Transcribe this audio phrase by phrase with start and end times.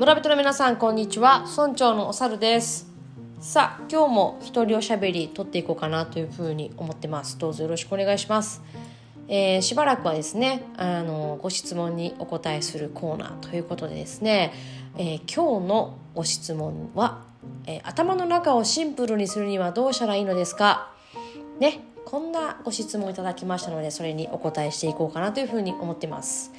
[0.00, 1.44] 村人の皆さんこんにちは。
[1.54, 2.90] 村長のおさるです。
[3.38, 7.38] さあ今日も一人おしゃべり撮っていこうかなというふうに思ってます。
[7.38, 8.62] どうぞよろしくお願いします。
[9.28, 14.54] えー、しばらくはですねあのご質問にお答えするコーナーということでですね、
[14.96, 17.20] えー、今日のご質問は、
[17.66, 20.94] えー、頭の中をシンプルにするにはどうしたらいいのですか。
[21.58, 26.52] ねこんなご質問いただきましたのでそれにお答えしていこうかなというふうに思ってます。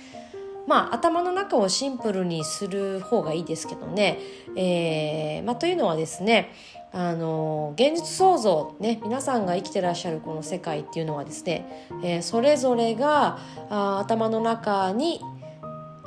[0.67, 4.19] まあ、頭の中をシンプルにする方がいいですけどね、
[4.55, 6.53] えーまあ、というのはですね
[6.93, 15.21] あの現実創造ね皆さんが生きてらっしゃるこの世界っていうのはですね、えー、それぞれがあ頭の中に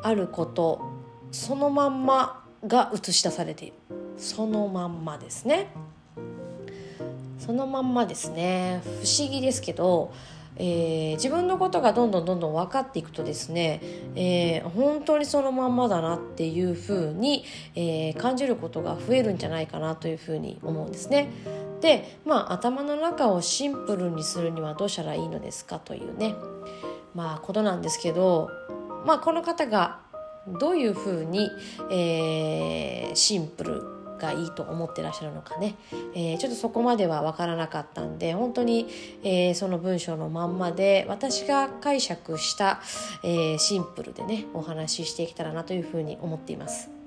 [0.03, 0.83] あること
[1.31, 3.75] そのまんまが映し出されている。
[4.17, 5.69] そのまんまですね。
[7.39, 8.81] そのまんまですね。
[8.85, 10.13] 不思議ですけど
[10.57, 13.81] えー、自分のことがどんどんどんどん分かっていくとですね、
[14.15, 21.31] えー、本当にそのまんまだなっていうふうに、えー、感じることが増えるんじゃないかなというふうに思うんですね。
[21.81, 26.35] で、まあ、頭の中をシンプルにするにはどうしたらいいのですかというね、
[27.15, 28.51] まあ、ことなんですけど、
[29.07, 30.01] まあ、この方が
[30.47, 31.51] どういうふうに、
[31.91, 33.94] えー、シンプル
[34.25, 35.77] がいいと思ってらっしゃるのかね、
[36.15, 38.89] えー、ちょっとそこまでは分からなかったんで本当に、
[39.23, 42.81] えー、その文章のまんまで私が解釈した、
[43.23, 47.04] えー、シンプルでねお話ししていけたらなというふうに思っています。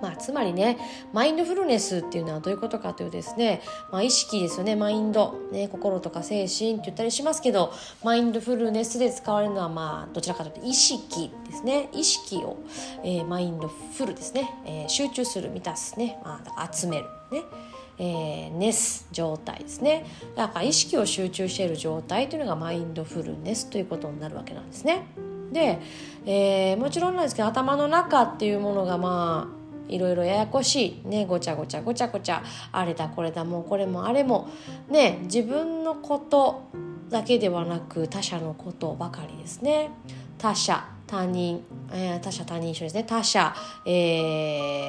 [0.00, 0.78] まあ、つまりね
[1.12, 3.60] マインドフルネスっていうのはどういうことかというとですね、
[3.90, 7.72] まあ、意識ですよねマインド、ね、心とか精神って言ったりしますけど
[8.04, 11.88] マインドフルネスで使われるのはまあどちらかというと意識ですね。
[11.92, 12.58] 意識を、
[13.02, 17.42] えー、マインドフルですね、えー、集中する満たすね、まあ、集めるね。
[18.00, 20.06] えー、ネス状態ですね。
[20.36, 25.06] だから意識を集中している状態というのがマインドフルネスということになるわけなんですね。
[25.52, 25.80] で、
[26.26, 29.57] えー、もちろんなんですけど頭の中っていうものがまあ
[29.88, 32.42] いろいろややこしいねごちゃごちゃごちゃごちゃ
[32.72, 34.48] あれだこれだもうこれもあれも
[34.88, 36.68] ね自分のこと
[37.10, 39.90] だけではなく他者のことばかりですね。
[40.38, 43.04] 他者他人、えー、他者他人一緒ですね。
[43.04, 43.54] 他者、
[43.86, 43.90] え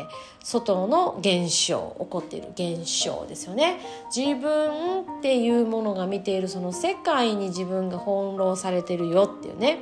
[0.03, 0.07] ー、
[0.43, 3.79] 外の現象起こっている現象ですよね。
[4.13, 9.79] 自分っていうものが見ているその世界に自分が翻弄されてるよっていうね。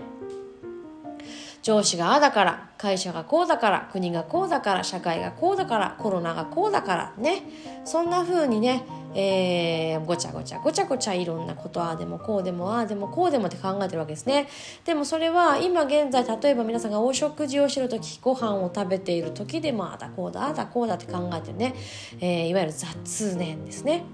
[1.68, 7.44] 上司がああだから会社がこうだから国がこうだから社会がこうだからコロナがこうだからね。
[7.84, 8.84] そんな風にね、
[9.14, 14.48] えー、ごちゃごちゃごちゃごちゃいろんなことああでもこうでもああでもこうでもって考えてるわけですね。
[14.86, 21.76] でもそれは今現在例えば皆さんがお食事をしてる時ご飯を食べている時でもああだこうだああだこうだって考えてるね、
[22.22, 24.06] えー、いわゆる雑念ですね。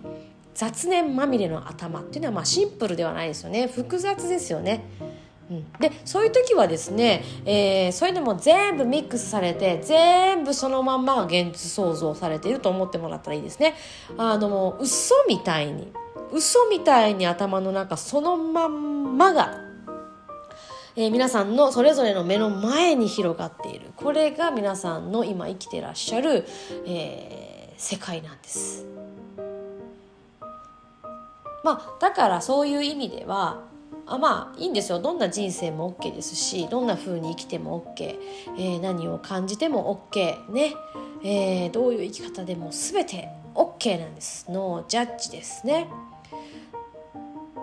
[0.56, 3.68] 雑念まみれの頭っていうのはまあシンプルではないですよね。
[3.68, 5.12] 複雑ですよね。
[5.53, 13.75] うん、でそういう時はですね、えー、そういうのも全部ミックスされて全部そのまんまが現実創造されていると思ってもらったらいいですね。
[14.18, 15.91] あのもう嘘みたいに
[16.31, 19.56] 嘘みたいに頭の中そのまんまが、
[20.96, 26.46] えー、皆さんのそれぞれの目の前に広がっているこれが皆さんの今生きてらっしゃる、
[26.88, 28.88] えー、世界なんです。
[31.64, 33.62] まあ、だからそういう意味では
[34.06, 35.00] あまあいいんですよ。
[35.00, 38.19] どんな人生も OK ですしどんな風に生きても OK、
[38.58, 40.74] えー、何を感じても OK ね、
[41.24, 44.46] えー、どういう生き方でも全て OK なんです。
[44.50, 45.88] ノージャッジですね。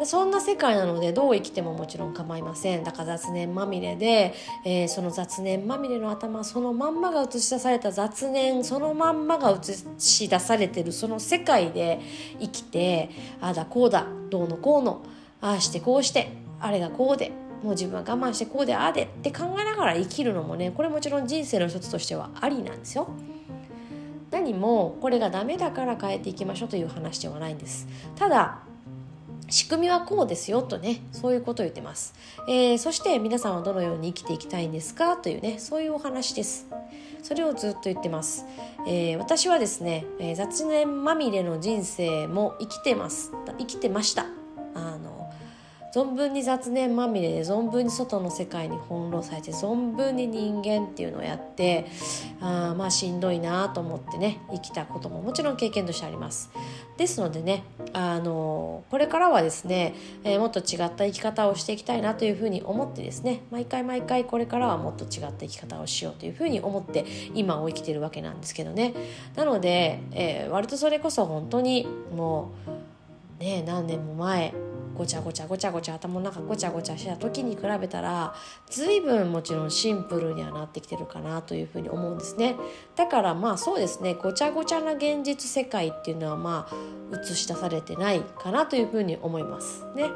[0.05, 2.85] そんな世界なのでどう生きてももちろん構いません。
[2.85, 4.33] だから雑念まみれで、
[4.65, 12.01] えー、その雑念まみれの頭そのまんまが映し出された雑念そのまんまが映し出されてるその世界で
[12.41, 13.11] 生きて
[13.43, 15.05] ああだこうだどうのこうの
[15.41, 23.09] ああしてこうしてあれがこうでもう自分は我慢してこうでああでって考えながら生きるのもねこれもちろん人生の一つとしてはありなんですよ。
[24.31, 27.89] 何もこれがダメだから変えていきましょうという話ではないんです。
[28.17, 28.61] ただ
[29.49, 32.15] 仕組みはこうですよとねそういうことを言ってます、
[32.49, 36.69] えー、そして皆さんはどのように生きていきたいんですかというねそういうお話です。
[37.23, 38.47] それをずっと言ってます、
[38.87, 43.33] えー、私はですね、えー、雑念まみれの人生も生きてます。
[43.59, 44.40] 生きてました。
[45.95, 51.87] 存分に雑念まみれで存分に外の世界に翻弄されて存分に人間っていうのをやって
[52.41, 56.51] あまあしんどいなと思ってね生きたことももちろん経験としてあります。
[56.97, 57.65] ですのでね
[57.95, 68.95] あのこれからはですね、えー、もっと違った生き方をしていきたいなというふうに思ってですね毎回毎回これからはもっと違った生き方をしようというふうに思って今を生きてるわけなんですけどね。
[69.35, 72.53] なので、えー、割とそれこそ本当にも
[73.41, 74.53] うね何年も前
[74.95, 78.35] ごちゃごちゃごちゃごちゃ頭の中ごちゃごちゃした時に比べたら
[78.69, 82.57] 随分もちろんシンプルにはなってきてるかなというふうに思うんですね
[82.97, 90.11] だからまあそうですねごちゃごちゃな現実世界っていうのはまあ映し出されてないかなというふうに思いますね。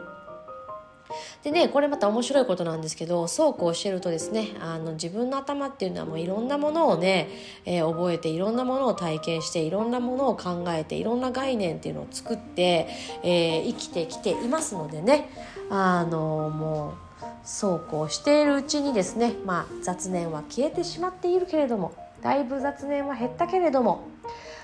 [1.43, 7.29] でねこれまた面白いことなんですけどそうこうしてるとですねあの自分の頭っていうのはもういろんなものをね、
[7.65, 12.89] えー、覚えていろんなものを体験していろんなものを考えていろんな概念っていうのを作って、
[13.23, 15.29] えー、生きてきていますのでね
[15.71, 24.09] あのもうそうこうしているうちにですね、まあ、雑念は消えてしまっているけれどもだいぶ雑念は減ったけれども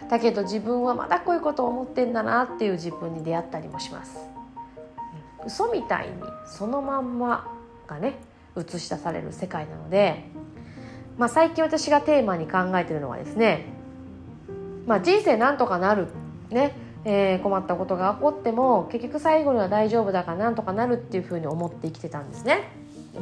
[0.09, 4.30] だけど自分はまだこういうことを思ってんだなっていう自分に出会ったりもします。
[5.47, 6.15] 嘘みたいに
[6.47, 7.49] そのまんま
[7.87, 8.19] がね
[8.57, 10.25] 映し出される世界なので、
[11.19, 13.67] まあ、最近私がテーマに考えてるのはですね、
[14.87, 16.09] まあ、人生なんとかなる
[16.51, 22.71] ねえー、困ったことが起こっても結局最後には大丈夫だからなんとかなるっていうふうに思って生きてたんですね。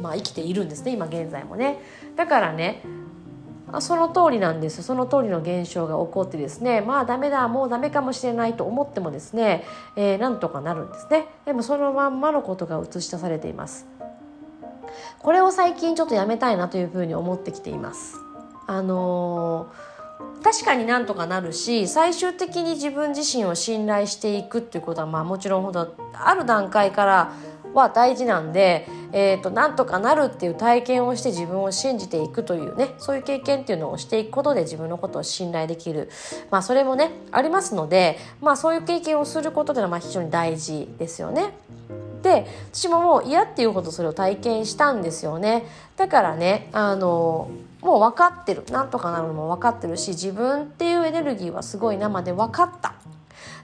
[0.01, 1.79] まあ生きているんですね今現在もね。
[2.15, 2.81] だからね
[3.79, 4.83] その通りなんです。
[4.83, 9.63] その通りの現象が起こってですねまあダメだもうダメかもしれないと思ってもですね、
[9.95, 11.27] えー、なんとかなるんですね。
[11.45, 13.87] でもそのまんまのことが映し出されています。
[15.19, 18.17] これを最近ちょっとやめたいなというふうに思ってきています。
[18.67, 27.33] あのー、確かになんとかなるし最終的に自分自身を信頼していくっていうことはまあもちろんほどある段階から
[27.73, 36.09] は大事なんで、えーと、なんとかなるっていう体験をして自分を信じていくというねそういう経験っていうのをしていくことで自分のことを信頼できる、
[36.51, 41.53] まあ、それもねありますので、まあ、そういう経験をすることではまあ非常に大事ですよね。
[42.21, 45.65] で私ももう嫌っていうほどそれを体験したんですよね。
[45.95, 47.49] だからねあの
[47.81, 48.65] もう分かってる。
[48.71, 52.95] なんとかなるのも分かってるし自分っていうエネルギーはすごい生で分かった。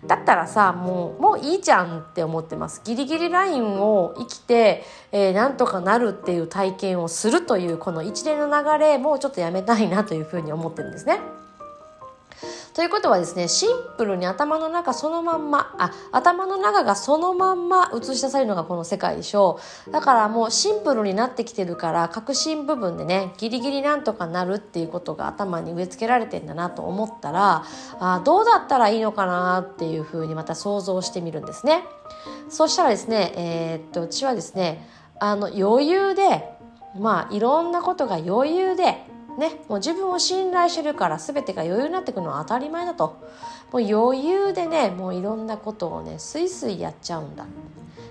[0.08, 11.20] だったらさもうもういいじゃんって思ってますギリギリラインを生きて、えー、なんとかなるっていう体験をするというこの一連の流れもうちょっとやめたいなというふうに思ってるんですね。
[12.76, 19.92] ということはですねシンプルに頭の中そのまんまあ頭の中がそのまんま映し出されるのがこの世界でしょう。
[19.92, 27.64] だからもうシンプルになってきてるから核心部分でねギリギリなんとかなるっていうことが頭に植え付けられてんだなと思ったら
[28.02, 31.86] あどうだったらいいのかなっていうふうにまた想像してみるんですね。
[32.50, 34.86] そしたらですねえー、っと私はですね
[35.22, 36.44] あの余裕で
[37.00, 43.22] まあいろんなことが余裕でね、もう自分を信頼してるから全てが余裕になってくるのは当たり前だと。
[43.72, 47.46] もう余裕でねもういろんなことをねスイスイやっちゃうんだ。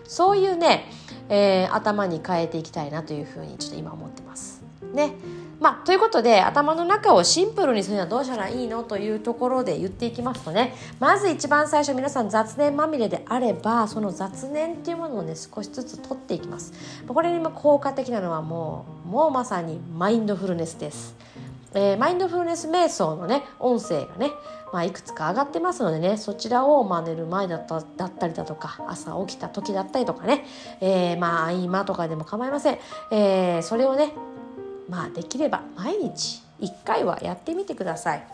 [0.06, 0.84] そういうね、
[1.28, 4.62] えー、頭に変えていきたいなというふうにちょっと今思ってます。
[4.92, 5.14] ね。
[5.60, 10.74] まあ、ということで頭の中をシンプルにするにはどうしたらいいのというところで言っていきますとね。
[11.00, 16.72] まず一番最初皆さん雑念まみれであればその雑念っていうものをね少しずつ取っていきます。
[17.06, 21.14] これにも効果的なのはもうもうまさにマインドフルネスです。
[21.74, 24.30] えー、マインドフルネス瞑想のね音声がね、
[24.72, 30.46] まあ、いくつか上がってますのでねそちらを、まあ、寝る前だっただったりだとか朝起きた時だったりとかね、
[30.80, 32.78] えー、まあ今とかでも構いません、
[33.10, 34.12] えー、それをね
[34.94, 38.24] まあできれば毎日1回はやってみてください。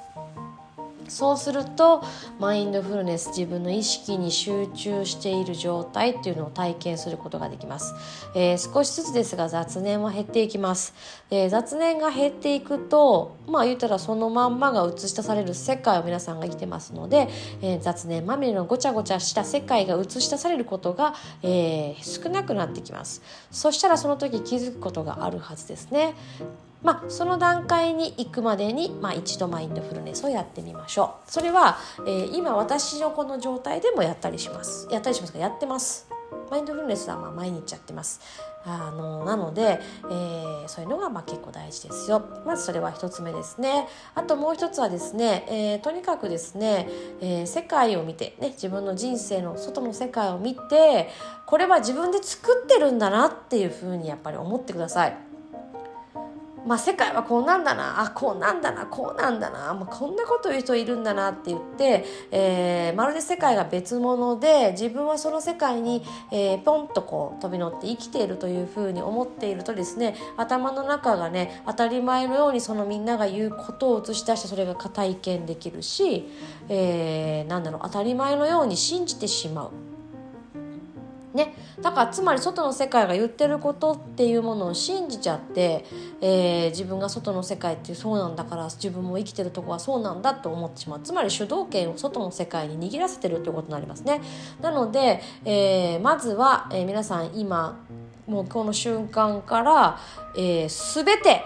[1.10, 2.04] そうすると
[2.38, 7.94] マインドフルネス自分の意識に集中している状態っていうのを体験することができます、
[8.34, 10.94] えー、少しずつですが雑念は減っていきます、
[11.30, 17.28] えー、雑念が減っていくとまあ言ったらそのまんまが映し出される世界を皆さんが生きてますので、
[17.60, 23.22] えー、雑念まみれのごちゃごちゃした世界が映し出されることが、え少なくなってきます。
[23.50, 26.14] そしたらその時気づくことがあるはずですね。
[26.82, 31.30] まあ、その段階に行くまでに、まあ、一度マインドフルネスをやってみましょう。
[31.30, 34.88] それは、えー、今私のこの状態でもやったりします。
[34.90, 35.38] やったりしますか？
[35.38, 36.08] やってます。
[36.50, 38.20] マインドフルネスはまあ毎日やってます。
[38.64, 42.22] あのなので、えー、そういうのがまあ結構大事ですよ。
[42.44, 43.86] まずそれは一つ目ですね。
[44.14, 46.88] あともう一つはですね、えー、とにかくですね、
[47.20, 51.08] えー、世界を見て、ね、自分の人生の外の世界を見て
[51.46, 55.29] これは自分で作ってるんだなっていうふうにやっぱり思ってください。
[56.70, 58.00] まあ、世界はこうなんだな。
[58.00, 58.86] あこうなんだな。
[58.86, 76.28] こうなんだな、まあ、こんなこと言う人いるんだなって言って、えー、まるで世界が別物で自分はその世界に、えー、ポンとこう飛び乗って生きているというふうに思っているとですね頭の中がね当たり前のようにそのみんなが言うことを映し出してそれが体験できるし、
[76.68, 77.80] えー、なんだろう。
[77.82, 79.89] 当たり前のように信じてしまう。
[81.34, 85.84] ね、だからつまり外の世界が言ってることっていうものを信じちゃって、
[86.20, 91.00] えー、自分が外の世界ってそうなんだから自分も生きてるとこはそうなんだと思ってしまう。
[91.00, 94.20] つまり主導権を外の世界に握らせてるということになりますね。
[94.60, 97.78] なので、えー、まずは、えー、皆さん今
[98.26, 99.98] もうこの瞬間から、
[100.36, 101.42] えー、全て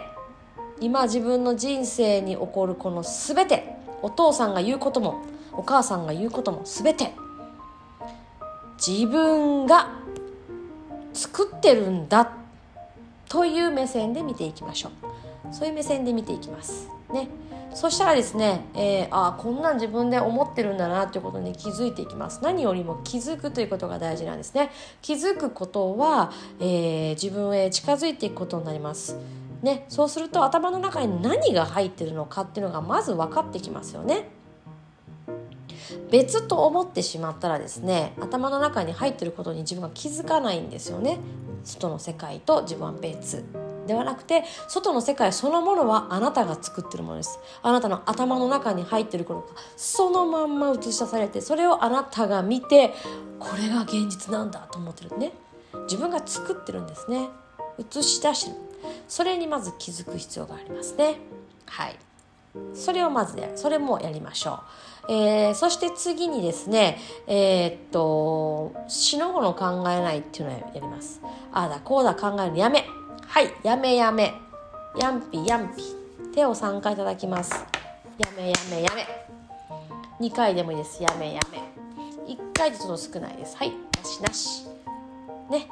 [0.80, 5.22] 今自分の人生に起こるこの全てお父さんが言うことも
[5.52, 7.12] お母さんが言うことも全て
[8.76, 9.88] 自分が
[11.12, 12.32] 作ってるんだ
[13.28, 15.54] という目線で見ていきましょう。
[15.54, 16.88] そういう目線で見ていきます。
[17.12, 17.28] ね。
[17.74, 22.40] そしたらですね、えー、あこんなん自分で思ってるんだなということに気づいていきます。
[22.42, 24.70] 何よりも気づくということが大事なんですね。
[25.02, 29.16] 気づくことは、えー、自分へ近づいていくことになります。
[29.62, 34.28] ね、そうすると頭の中に何が入ってるのかっていうのがまず分かってきますよね。
[36.10, 41.18] 別と思ってしまったらですね頭の中に入ってることに自分が気づかないんですよね。
[41.64, 43.44] 外の世界と自分は別
[43.86, 47.38] ではなくて外の世界そのものはあなたが作ってるものです。
[47.62, 52.92] あなたの頭の中に入ってることがそのまんま映し出されてそれをあなたが見て
[53.38, 55.32] これが現実なんだと思ってるね。
[55.84, 57.28] 自分が作ってるんですね。
[57.78, 58.56] 映し出してる。
[59.08, 61.16] それにまず気づく必要がありますね。
[61.66, 61.98] はい。
[62.74, 64.60] それをまずねそれもやりましょ
[65.08, 71.20] う、えー、そして次にですねえー、っと死の後の考えないっていうのをやります。
[71.52, 72.84] ああだこうだ考えるのやめ。
[73.26, 74.32] はいやめやめ。
[75.00, 75.82] やんぴやんぴ。
[76.34, 77.52] 手を3回いただきます。
[78.18, 80.26] やめやめやめ。
[80.28, 81.02] 2回でもいいです。
[81.02, 81.58] やめやめ。
[82.32, 83.56] 1回でちょっと少ないです。
[83.56, 84.66] はいなしなし。
[85.50, 85.68] ね。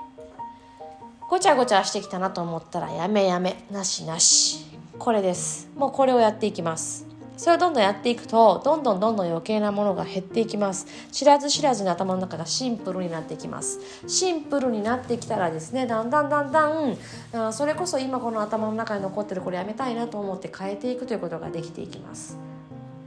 [1.28, 3.64] ごちゃごちゃしてきたなと思ったらやめやめ。
[3.70, 4.71] なしなし。
[5.02, 5.68] これです。
[5.76, 7.08] もうこれをやっていきます。
[7.36, 10.86] それをどんどんやっていくとどんどんどんどん余計なものが減っていきます。
[11.10, 13.80] 知らず知らずに頭の中がシンプルになっていきます。
[14.06, 22.38] シンプルになってきたらですねだんだんだんだんそれこそ今この頭の中に残ってるこれやめたいなと思って変えていくということができていきます。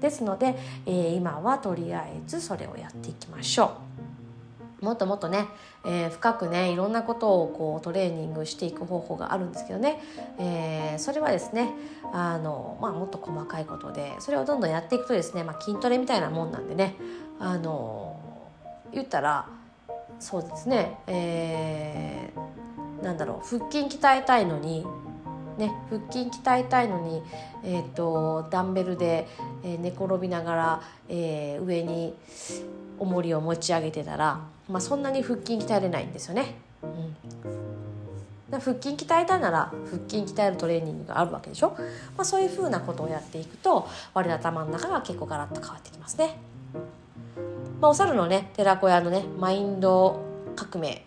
[0.01, 3.94] ですので、えー、今はとりあえずそれをやっていきましょう。
[4.85, 5.47] もっともっとね、
[5.83, 9.99] えー、深くねいろんなことをこうトレーニングしていく方法があるんですけどね、
[10.37, 11.71] えー、それはですね
[12.13, 16.95] あの、まあ、もっと細かいことでそれをどんどんやっていくとですね、まあ、筋トレみたいなもんなんでね
[17.39, 18.19] あの
[18.93, 19.49] 言ったら
[20.19, 24.85] そうですね、えー、なんだろう腹筋鍛えたいのに
[25.57, 27.23] ね、腹筋鍛えたいのに、
[27.63, 29.25] えーと、ダンベルで、
[29.63, 32.13] えー、寝転びながら、えー、上に
[32.99, 36.55] 重りを持ち上げてたら、まあ、そんなに腹筋鍛えれないんですよね。
[36.83, 36.87] う
[38.55, 41.75] ん、腹筋鍛えたいなら腹筋鍛えるトレーニングがあるわけでしょ、
[42.15, 46.37] まあ、そういうふうなことをやっていくと我の頭の中が結構ガラッと変わってきますね。
[47.81, 50.19] まあ、お猿のね寺子屋のねマインド
[50.55, 51.05] 革命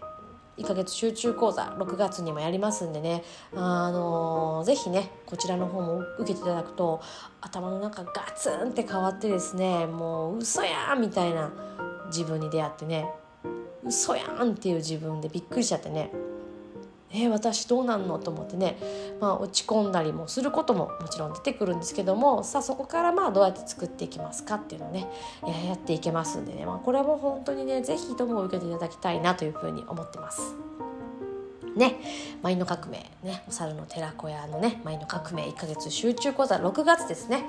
[0.59, 3.23] 1ヶ月集中講座6月にもやりますんでね
[3.55, 7.01] あのー、ぜひねこちらの方も受けていただくと
[7.41, 11.51] 頭の中ガツンって変わってですねもう嘘やみたいな
[12.09, 13.09] 自分に出会ってね。
[13.85, 16.11] 嘘やんっていう自分でびっくりしちゃってね。
[17.11, 18.77] えー、私どうなんのと思ってね、
[19.19, 25.07] まあ、落ち込んだりもすることももちろん出てくるんですけどもさあそこからまあどうやって作っていきますかっていうのをね。
[25.67, 30.55] やっていけますんでね、まあ、これはもう本当にね是非とも受けていただきたいなというふうに思ってます。
[31.77, 31.97] ね、
[32.43, 37.45] マインド革命、ね、お猿の寺子屋のね、マインド革命1ヶ月集中講座6月ですね。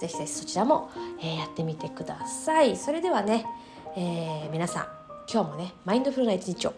[0.00, 0.90] ぜひぜひそちらも、
[1.20, 2.76] えー、やってみてください。
[2.76, 3.44] それではね、
[3.96, 4.86] えー、皆さん、
[5.30, 6.74] 今日もね、マインドフルな一日を